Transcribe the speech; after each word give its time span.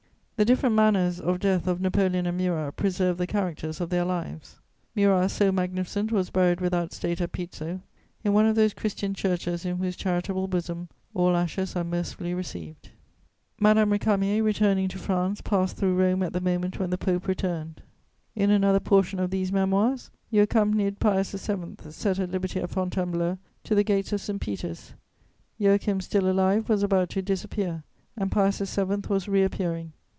The 0.37 0.45
different 0.45 0.73
manners 0.73 1.19
of 1.19 1.39
death 1.39 1.67
of 1.67 1.79
Napoleon 1.81 2.25
and 2.25 2.35
Murat 2.35 2.75
preserve 2.75 3.19
the 3.19 3.27
characters 3.27 3.79
of 3.79 3.91
their 3.91 4.03
lives. 4.03 4.57
Murat, 4.95 5.29
so 5.29 5.51
magnificent, 5.51 6.11
was 6.11 6.31
buried 6.31 6.59
without 6.61 6.93
state 6.93 7.21
at 7.21 7.31
Pizzo, 7.31 7.79
in 8.23 8.33
one 8.33 8.47
of 8.47 8.55
those 8.55 8.73
Christian 8.73 9.13
churches 9.13 9.65
in 9.65 9.77
whose 9.77 9.95
charitable 9.95 10.47
bosom 10.47 10.89
all 11.13 11.35
ashes 11.37 11.75
are 11.75 11.83
mercifully 11.83 12.33
received. 12.33 12.89
Madame 13.59 13.91
Récamier, 13.91 14.43
returning 14.43 14.87
to 14.87 14.97
France, 14.97 15.41
passed 15.41 15.77
through 15.77 15.93
Rome 15.93 16.23
at 16.23 16.33
the 16.33 16.41
moment 16.41 16.79
when 16.79 16.89
the 16.89 16.97
Pope 16.97 17.27
returned. 17.27 17.83
In 18.35 18.49
another 18.49 18.79
portion 18.79 19.19
of 19.19 19.29
these 19.29 19.51
Memoirs, 19.51 20.09
you 20.31 20.41
accompanied 20.41 20.97
Pius 20.99 21.29
VII., 21.33 21.77
set 21.91 22.17
at 22.17 22.31
liberty 22.31 22.59
at 22.59 22.71
Fontainebleau, 22.71 23.37
to 23.63 23.75
the 23.75 23.83
gates 23.83 24.11
of 24.11 24.19
St 24.21 24.41
Peter's. 24.41 24.95
Joachim, 25.59 26.01
still 26.01 26.27
alive, 26.27 26.67
was 26.67 26.81
about 26.81 27.11
to 27.11 27.21
disappear, 27.21 27.83
and 28.17 28.31
Pius 28.31 28.57
VII. 28.57 29.01
was 29.07 29.27
reappearing. 29.27 29.93